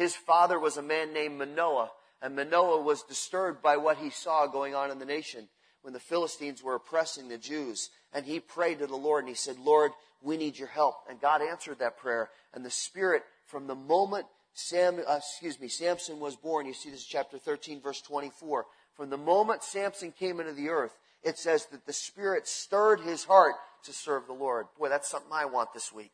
[0.00, 1.90] His father was a man named Manoah,
[2.22, 5.46] and Manoah was disturbed by what he saw going on in the nation
[5.82, 7.90] when the Philistines were oppressing the Jews.
[8.14, 10.94] And he prayed to the Lord and he said, Lord, we need your help.
[11.10, 12.30] And God answered that prayer.
[12.54, 16.88] And the Spirit, from the moment Sam, uh, excuse me, Samson was born, you see
[16.88, 18.64] this chapter 13, verse 24.
[18.94, 23.24] From the moment Samson came into the earth, it says that the Spirit stirred his
[23.24, 24.64] heart to serve the Lord.
[24.78, 26.12] Boy, that's something I want this week.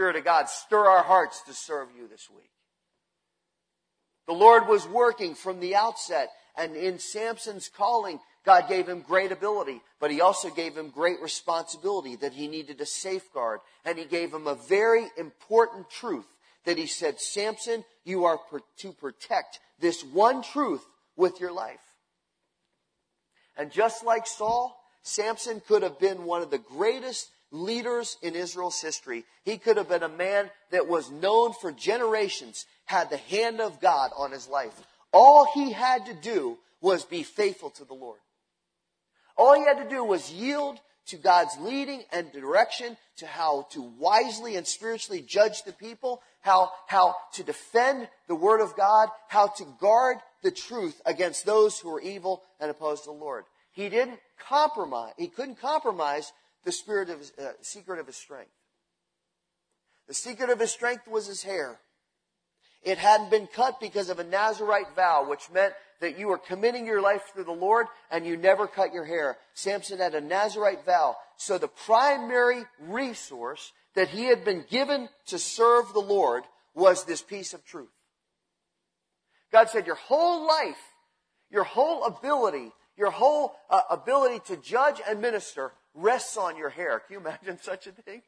[0.00, 2.48] Spirit of God, stir our hearts to serve you this week.
[4.26, 9.30] The Lord was working from the outset, and in Samson's calling, God gave him great
[9.30, 13.60] ability, but he also gave him great responsibility that he needed to safeguard.
[13.84, 16.24] And he gave him a very important truth
[16.64, 18.40] that he said, Samson, you are
[18.78, 20.82] to protect this one truth
[21.14, 21.76] with your life.
[23.54, 28.80] And just like Saul, Samson could have been one of the greatest leaders in Israel's
[28.80, 29.24] history.
[29.44, 33.80] He could have been a man that was known for generations, had the hand of
[33.80, 34.72] God on his life.
[35.12, 38.20] All he had to do was be faithful to the Lord.
[39.36, 43.82] All he had to do was yield to God's leading and direction to how to
[43.98, 49.48] wisely and spiritually judge the people, how, how to defend the word of God, how
[49.48, 53.44] to guard the truth against those who are evil and opposed to the Lord.
[53.72, 55.12] He didn't compromise.
[55.16, 56.32] He couldn't compromise
[56.64, 58.50] the spirit of his, uh, secret of his strength.
[60.08, 61.80] The secret of his strength was his hair.
[62.82, 66.86] It hadn't been cut because of a Nazarite vow, which meant that you were committing
[66.86, 69.36] your life to the Lord and you never cut your hair.
[69.54, 71.16] Samson had a Nazarite vow.
[71.36, 76.44] So the primary resource that he had been given to serve the Lord
[76.74, 77.90] was this piece of truth.
[79.52, 80.80] God said, your whole life,
[81.50, 87.00] your whole ability, your whole uh, ability to judge and minister rests on your hair.
[87.00, 88.22] Can you imagine such a thing?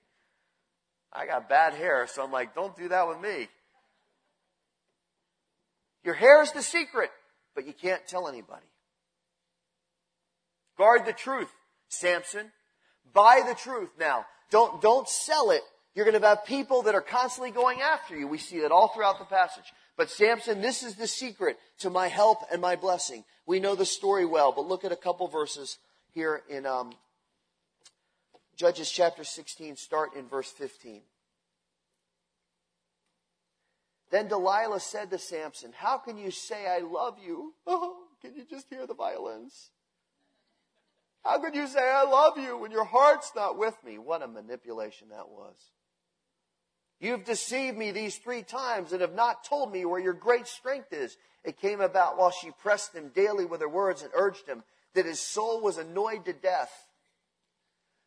[1.12, 3.48] I got bad hair, so I'm like, don't do that with me.
[6.04, 7.10] Your hair is the secret,
[7.54, 8.66] but you can't tell anybody.
[10.78, 11.50] Guard the truth,
[11.88, 12.50] Samson.
[13.12, 14.24] Buy the truth now.
[14.50, 15.62] Don't, don't sell it.
[15.94, 18.26] You're going to have people that are constantly going after you.
[18.26, 19.72] We see that all throughout the passage.
[19.96, 23.24] But Samson, this is the secret to my help and my blessing.
[23.46, 25.76] We know the story well, but look at a couple verses
[26.14, 26.92] here in um,
[28.62, 31.00] Judges chapter 16, start in verse 15.
[34.12, 37.54] Then Delilah said to Samson, How can you say I love you?
[37.66, 39.70] Oh, can you just hear the violins?
[41.24, 43.98] How could you say I love you when your heart's not with me?
[43.98, 45.56] What a manipulation that was.
[47.00, 50.92] You've deceived me these three times and have not told me where your great strength
[50.92, 51.16] is.
[51.42, 54.62] It came about while she pressed him daily with her words and urged him
[54.94, 56.70] that his soul was annoyed to death.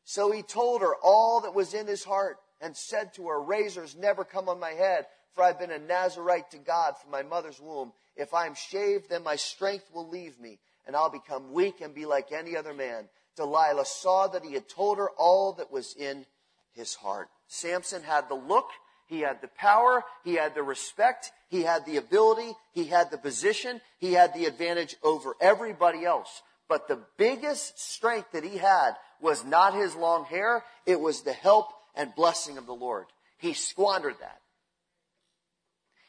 [0.06, 3.96] So he told her all that was in his heart and said to her, Razors
[3.96, 7.60] never come on my head, for I've been a Nazarite to God from my mother's
[7.60, 7.92] womb.
[8.16, 11.94] If I am shaved, then my strength will leave me, and I'll become weak and
[11.94, 13.10] be like any other man.
[13.36, 16.26] Delilah saw that he had told her all that was in
[16.74, 17.28] his heart.
[17.48, 18.70] Samson had the look,
[19.08, 23.18] he had the power, he had the respect, he had the ability, he had the
[23.18, 26.42] position, he had the advantage over everybody else.
[26.68, 31.34] But the biggest strength that he had was not his long hair, it was the
[31.34, 33.06] help and blessing of the Lord.
[33.38, 34.40] He squandered that.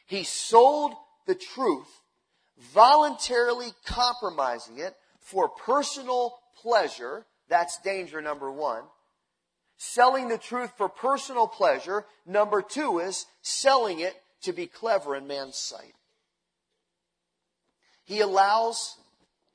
[0.07, 0.93] He sold
[1.27, 1.89] the truth,
[2.73, 7.27] voluntarily compromising it for personal pleasure.
[7.49, 8.85] That's danger number one.
[9.77, 12.07] Selling the truth for personal pleasure.
[12.25, 15.95] Number two is selling it to be clever in man's sight.
[18.05, 18.97] He allows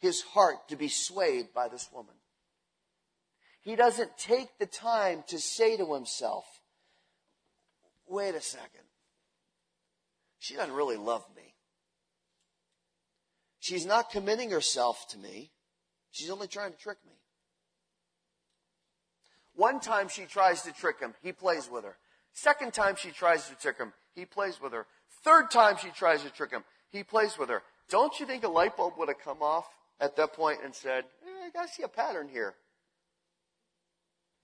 [0.02, 2.16] his heart to be swayed by this woman.
[3.62, 6.46] He doesn't take the time to say to himself,
[8.08, 8.82] wait a second
[10.42, 11.54] she doesn't really love me.
[13.60, 15.52] She's not committing herself to me.
[16.10, 17.14] She's only trying to trick me.
[19.54, 21.96] One time she tries to trick him, he plays with her.
[22.34, 24.88] Second time she tries to trick him, he plays with her.
[25.24, 27.62] Third time she tries to trick him, he plays with her.
[27.88, 29.68] Don't you think a light bulb would have come off
[30.02, 32.56] at that point and said, eh, I see a pattern here.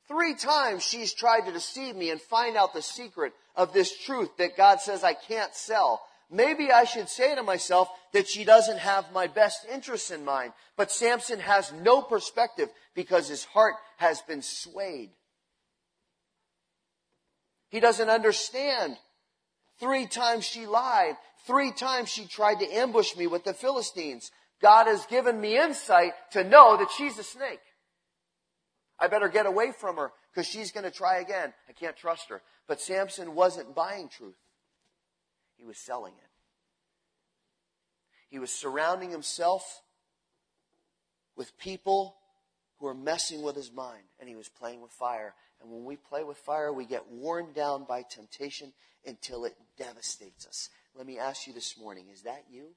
[0.08, 4.30] Three times she's tried to deceive me and find out the secret of this truth
[4.38, 6.02] that God says I can't sell.
[6.30, 10.54] Maybe I should say to myself that she doesn't have my best interests in mind.
[10.78, 15.10] But Samson has no perspective because his heart has been swayed.
[17.70, 18.98] He doesn't understand.
[19.80, 21.16] Three times she lied.
[21.46, 24.32] Three times she tried to ambush me with the Philistines.
[24.62, 27.60] God has given me insight to know that she's a snake.
[29.00, 31.54] I better get away from her because she's going to try again.
[31.70, 32.42] I can't trust her.
[32.68, 34.38] But Samson wasn't buying truth.
[35.56, 36.30] He was selling it.
[38.30, 39.82] He was surrounding himself
[41.36, 42.16] with people
[42.80, 45.34] who are messing with his mind, and he was playing with fire.
[45.62, 48.74] And when we play with fire, we get worn down by temptation
[49.06, 50.70] until it devastates us.
[50.96, 52.76] Let me ask you this morning is that you?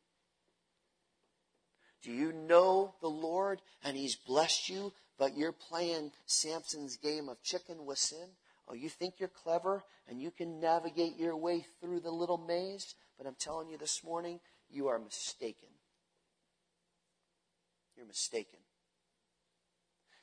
[2.03, 7.42] Do you know the Lord and He's blessed you, but you're playing Samson's game of
[7.42, 8.28] chicken with sin
[8.70, 12.94] Oh, you think you're clever and you can navigate your way through the little maze?
[13.18, 14.38] But I'm telling you this morning,
[14.70, 15.68] you are mistaken.
[17.96, 18.61] You're mistaken.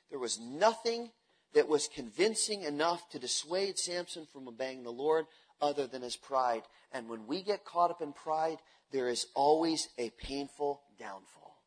[0.08, 1.10] There was nothing
[1.52, 5.26] that was convincing enough to dissuade Samson from obeying the Lord
[5.60, 6.62] other than his pride.
[6.90, 8.58] And when we get caught up in pride,
[8.92, 11.60] there is always a painful downfall.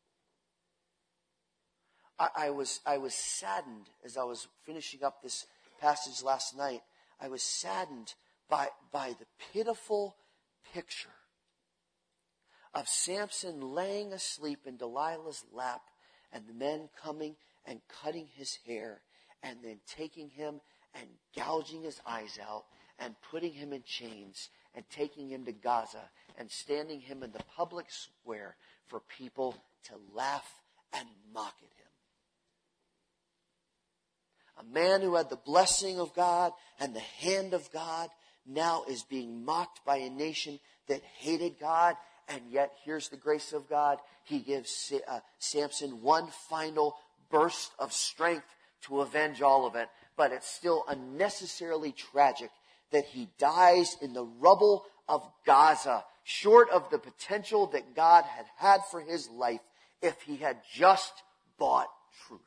[2.22, 5.46] I, I, was, I was saddened as I was finishing up this
[5.80, 6.82] passage last night.
[7.20, 8.14] I was saddened
[8.48, 10.14] by, by the pitiful
[10.72, 11.08] picture
[12.74, 15.82] of Samson laying asleep in Delilah's lap
[16.32, 17.34] and the men coming
[17.66, 19.00] and cutting his hair
[19.42, 20.60] and then taking him
[20.94, 22.64] and gouging his eyes out
[23.00, 26.08] and putting him in chains and taking him to Gaza
[26.38, 28.54] and standing him in the public square
[28.86, 30.60] for people to laugh
[30.92, 31.81] and mock at him.
[34.58, 38.08] A man who had the blessing of God and the hand of God
[38.46, 41.96] now is being mocked by a nation that hated God.
[42.28, 43.98] And yet, here's the grace of God.
[44.24, 46.96] He gives uh, Samson one final
[47.30, 48.46] burst of strength
[48.82, 49.88] to avenge all of it.
[50.16, 52.50] But it's still unnecessarily tragic
[52.90, 58.46] that he dies in the rubble of Gaza, short of the potential that God had
[58.56, 59.60] had for his life
[60.00, 61.12] if he had just
[61.58, 61.88] bought
[62.26, 62.40] truth.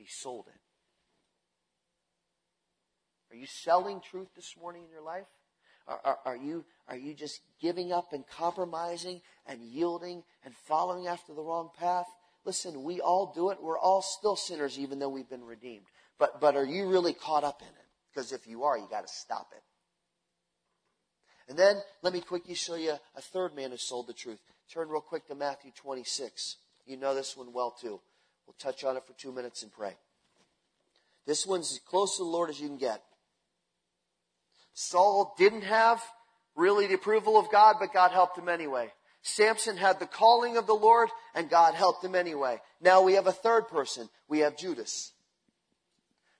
[0.00, 0.60] But he sold it.
[3.30, 5.26] Are you selling truth this morning in your life?
[5.86, 11.06] Are, are, are, you, are you just giving up and compromising and yielding and following
[11.06, 12.06] after the wrong path?
[12.46, 13.62] Listen, we all do it.
[13.62, 15.84] We're all still sinners even though we've been redeemed.
[16.18, 17.86] But, but are you really caught up in it?
[18.10, 19.62] Because if you are, you got to stop it.
[21.46, 24.40] And then let me quickly show you a third man who sold the truth.
[24.72, 26.56] Turn real quick to Matthew 26.
[26.86, 28.00] You know this one well too.
[28.50, 29.94] We'll touch on it for two minutes and pray.
[31.24, 33.00] This one's as close to the Lord as you can get.
[34.74, 36.02] Saul didn't have
[36.56, 38.92] really the approval of God, but God helped him anyway.
[39.22, 42.60] Samson had the calling of the Lord, and God helped him anyway.
[42.80, 44.08] Now we have a third person.
[44.28, 45.12] We have Judas.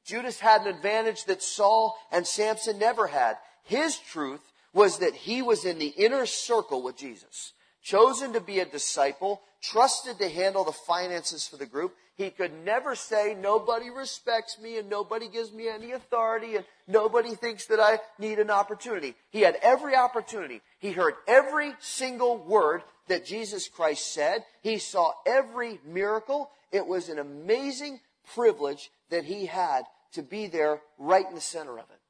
[0.04, 3.36] Judas had an advantage that Saul and Samson never had.
[3.62, 4.42] His truth
[4.72, 9.42] was that he was in the inner circle with Jesus, chosen to be a disciple,
[9.62, 11.94] trusted to handle the finances for the group.
[12.16, 17.34] He could never say, nobody respects me and nobody gives me any authority and nobody
[17.34, 19.14] thinks that I need an opportunity.
[19.30, 20.60] He had every opportunity.
[20.78, 24.44] He heard every single word that Jesus Christ said.
[24.62, 26.50] He saw every miracle.
[26.72, 28.00] It was an amazing
[28.34, 29.82] privilege that he had
[30.12, 32.00] to be there right in the center of it.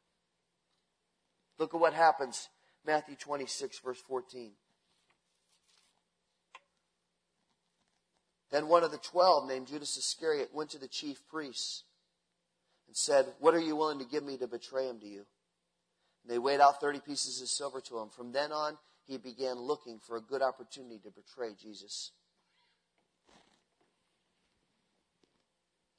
[1.59, 2.49] Look at what happens.
[2.87, 4.51] Matthew 26, verse 14.
[8.51, 11.85] Then one of the twelve, named Judas Iscariot, went to the chief priests
[12.89, 15.25] and said, What are you willing to give me to betray him to you?
[16.23, 18.09] And they weighed out 30 pieces of silver to him.
[18.09, 18.77] From then on,
[19.07, 22.11] he began looking for a good opportunity to betray Jesus.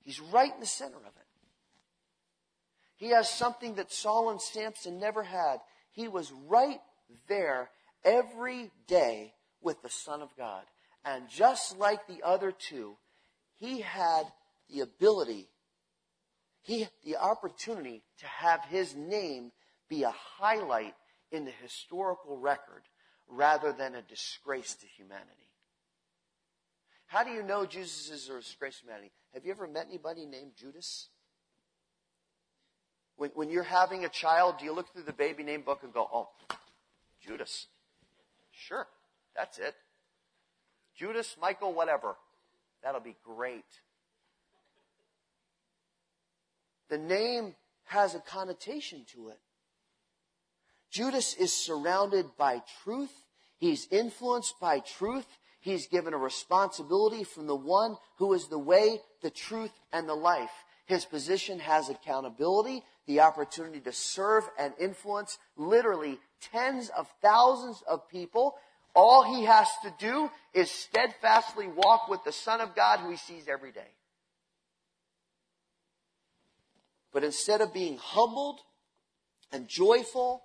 [0.04, 1.28] He's right in the center of it.
[2.98, 5.58] He has something that Saul and Samson never had.
[5.92, 6.80] He was right
[7.28, 7.70] there
[8.04, 10.64] every day with the Son of God.
[11.04, 12.98] And just like the other two,
[13.58, 14.24] he had
[14.70, 15.50] the ability,
[16.62, 19.52] he the opportunity to have his name
[19.90, 20.96] be a highlight
[21.32, 22.84] in the historical record
[23.28, 25.50] rather than a disgrace to humanity.
[27.08, 29.12] How do you know Jesus is a disgrace to humanity?
[29.34, 31.10] Have you ever met anybody named Judas?
[33.18, 35.94] When, when you're having a child, do you look through the baby name book and
[35.94, 36.30] go, oh,
[37.22, 37.68] Judas?
[38.52, 38.88] Sure,
[39.36, 39.76] that's it.
[41.02, 42.16] Judas, Michael, whatever.
[42.84, 43.66] That'll be great.
[46.92, 49.40] The name has a connotation to it.
[50.92, 53.10] Judas is surrounded by truth.
[53.58, 55.26] He's influenced by truth.
[55.60, 60.14] He's given a responsibility from the one who is the way, the truth, and the
[60.14, 60.52] life.
[60.86, 66.20] His position has accountability, the opportunity to serve and influence literally
[66.52, 68.54] tens of thousands of people.
[68.94, 73.18] All he has to do is steadfastly walk with the Son of God who he
[73.18, 73.80] sees every day.
[77.14, 78.60] But instead of being humbled
[79.52, 80.44] and joyful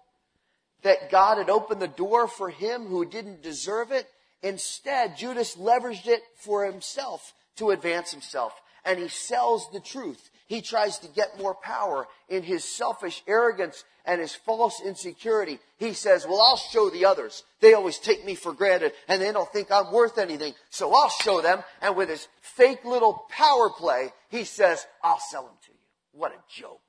[0.82, 4.08] that God had opened the door for him who didn't deserve it,
[4.42, 8.52] Instead, Judas leveraged it for himself to advance himself.
[8.84, 10.30] And he sells the truth.
[10.46, 15.58] He tries to get more power in his selfish arrogance and his false insecurity.
[15.78, 17.42] He says, well, I'll show the others.
[17.60, 20.54] They always take me for granted and they don't think I'm worth anything.
[20.70, 21.62] So I'll show them.
[21.82, 25.78] And with his fake little power play, he says, I'll sell them to you.
[26.12, 26.80] What a joke.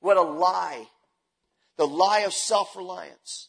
[0.00, 0.86] What a lie.
[1.78, 3.48] The lie of self reliance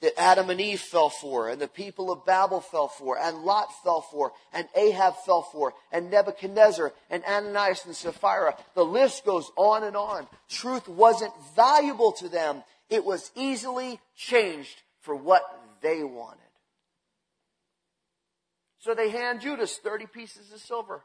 [0.00, 3.68] that Adam and Eve fell for, and the people of Babel fell for, and Lot
[3.82, 8.56] fell for, and Ahab fell for, and Nebuchadnezzar, and Ananias and Sapphira.
[8.74, 10.26] The list goes on and on.
[10.48, 12.62] Truth wasn't valuable to them.
[12.88, 15.42] It was easily changed for what
[15.82, 16.38] they wanted.
[18.78, 21.02] So they hand Judas 30 pieces of silver.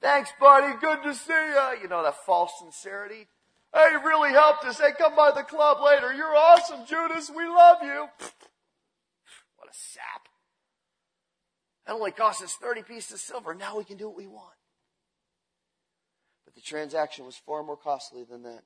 [0.00, 0.72] Thanks, buddy.
[0.80, 1.82] Good to see you.
[1.82, 3.28] You know, that false sincerity.
[3.72, 4.78] Hey, really helped us.
[4.78, 6.12] Hey, come by the club later.
[6.12, 7.30] You're awesome, Judas.
[7.34, 8.06] We love you.
[9.56, 10.28] What a sap.
[11.86, 13.54] That only cost us 30 pieces of silver.
[13.54, 14.54] Now we can do what we want.
[16.46, 18.62] But the transaction was far more costly than that.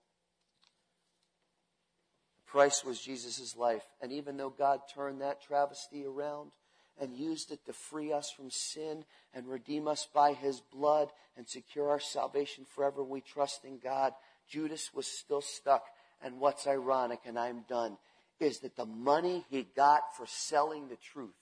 [2.37, 3.83] The price was Jesus' life.
[4.01, 6.53] And even though God turned that travesty around
[7.01, 11.49] and used it to free us from sin and redeem us by his blood and
[11.49, 14.13] secure our salvation forever, we trust in God
[14.49, 15.87] Judas was still stuck.
[16.23, 17.99] And what's ironic, and I'm done,
[18.41, 21.35] is that the money he got for selling the truth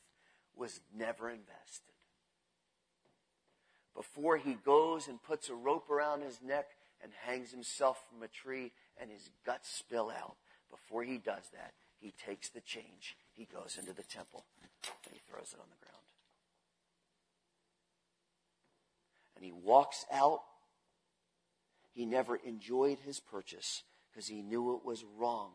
[0.56, 1.92] was never invested.
[3.94, 6.66] Before he goes and puts a rope around his neck
[7.02, 10.36] and hangs himself from a tree and his guts spill out,
[10.70, 13.16] before he does that, he takes the change.
[13.34, 14.44] He goes into the temple
[15.04, 16.04] and he throws it on the ground.
[19.36, 20.42] And he walks out
[21.92, 25.50] he never enjoyed his purchase because he knew it was wrong.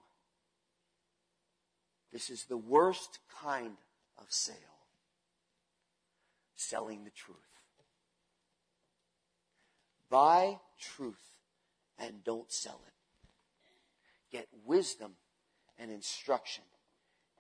[2.13, 3.78] This is the worst kind
[4.17, 4.55] of sale
[6.55, 7.38] selling the truth.
[10.09, 11.36] Buy truth
[11.99, 12.93] and don't sell it.
[14.32, 15.13] Get wisdom
[15.78, 16.63] and instruction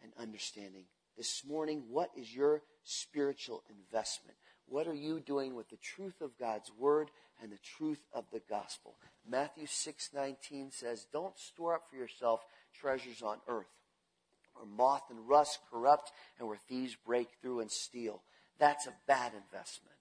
[0.01, 0.85] and understanding.
[1.15, 4.37] This morning, what is your spiritual investment?
[4.67, 7.09] What are you doing with the truth of God's word
[7.41, 8.95] and the truth of the gospel?
[9.25, 13.71] Matthew 6:19 says, "Don't store up for yourself treasures on earth,
[14.53, 18.23] where moth and rust corrupt and where thieves break through and steal."
[18.57, 19.97] That's a bad investment.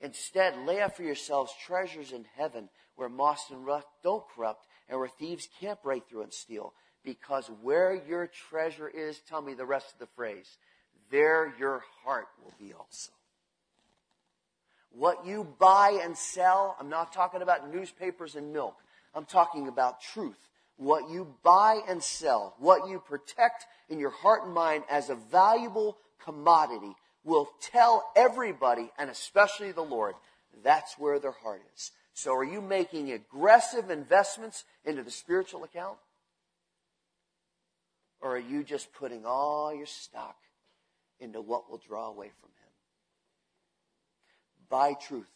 [0.00, 4.98] Instead, lay up for yourselves treasures in heaven where moth and rust don't corrupt and
[4.98, 6.74] where thieves can't break through and steal.
[7.08, 10.58] Because where your treasure is, tell me the rest of the phrase,
[11.10, 13.12] there your heart will be also.
[14.90, 18.76] What you buy and sell, I'm not talking about newspapers and milk.
[19.14, 20.36] I'm talking about truth.
[20.76, 25.14] What you buy and sell, what you protect in your heart and mind as a
[25.14, 26.92] valuable commodity
[27.24, 30.14] will tell everybody, and especially the Lord,
[30.62, 31.90] that's where their heart is.
[32.12, 35.96] So are you making aggressive investments into the spiritual account?
[38.20, 40.36] Or are you just putting all your stock
[41.20, 42.72] into what will draw away from him?
[44.68, 45.30] Buy truth.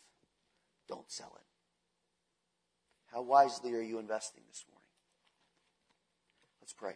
[0.89, 1.45] Don't sell it.
[3.13, 4.83] How wisely are you investing this morning?
[6.61, 6.95] Let's pray.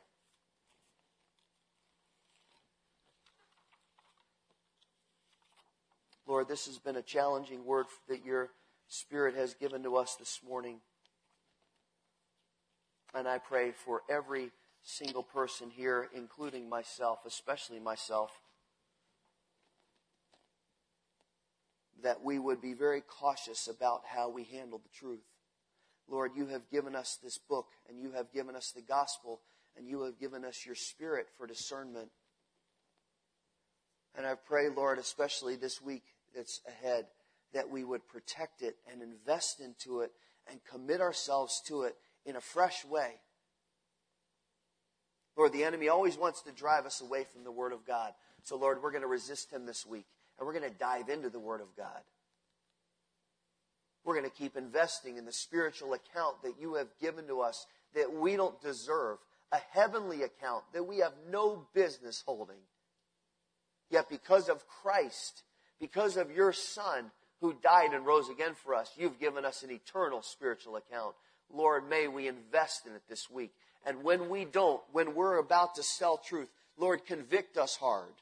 [6.26, 8.50] Lord, this has been a challenging word that your
[8.88, 10.76] Spirit has given to us this morning.
[13.14, 14.50] And I pray for every
[14.86, 18.30] single person here, including myself, especially myself,
[22.02, 25.24] that we would be very cautious about how we handle the truth.
[26.08, 29.40] Lord, you have given us this book, and you have given us the gospel,
[29.76, 32.10] and you have given us your spirit for discernment.
[34.16, 37.06] And I pray, Lord, especially this week that's ahead,
[37.52, 40.12] that we would protect it and invest into it
[40.48, 43.14] and commit ourselves to it in a fresh way.
[45.46, 48.12] Lord, the enemy always wants to drive us away from the Word of God.
[48.42, 51.30] So, Lord, we're going to resist him this week and we're going to dive into
[51.30, 52.00] the Word of God.
[54.02, 57.64] We're going to keep investing in the spiritual account that you have given to us
[57.94, 59.18] that we don't deserve,
[59.52, 62.58] a heavenly account that we have no business holding.
[63.88, 65.44] Yet, because of Christ,
[65.78, 69.70] because of your Son who died and rose again for us, you've given us an
[69.70, 71.14] eternal spiritual account.
[71.54, 73.52] Lord, may we invest in it this week.
[73.86, 78.12] And when we don't, when we're about to sell truth, Lord, convict us hard.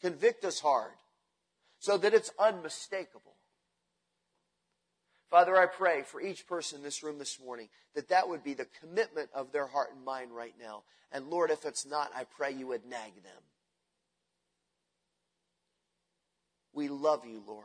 [0.00, 0.92] Convict us hard
[1.80, 3.34] so that it's unmistakable.
[5.30, 8.54] Father, I pray for each person in this room this morning that that would be
[8.54, 10.84] the commitment of their heart and mind right now.
[11.12, 13.42] And Lord, if it's not, I pray you would nag them.
[16.72, 17.64] We love you, Lord.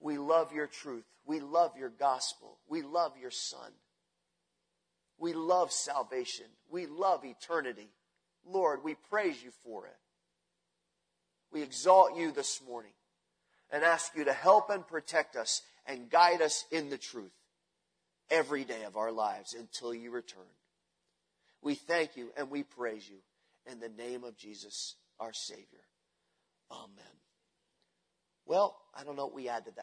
[0.00, 1.04] We love your truth.
[1.24, 2.58] We love your gospel.
[2.68, 3.70] We love your son.
[5.22, 6.46] We love salvation.
[6.68, 7.88] We love eternity.
[8.44, 9.96] Lord, we praise you for it.
[11.52, 12.90] We exalt you this morning.
[13.70, 17.32] and ask you to help and protect us and guide us in the truth
[18.30, 20.42] every day of our lives until you return.
[21.62, 23.16] We thank you and we praise you
[23.70, 25.86] in the name of Jesus, our Savior.
[26.70, 27.16] Amen.
[28.44, 29.80] Well, I don't know what we add to that.